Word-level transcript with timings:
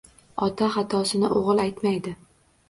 Ota 0.45 0.69
xatosini 0.75 1.29
o’g’il 1.41 1.63
aytmaydi 1.65 2.17